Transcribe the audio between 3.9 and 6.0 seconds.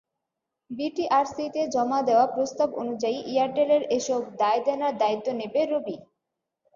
এসব দায়দেনার দায়িত্ব নেবে রবি।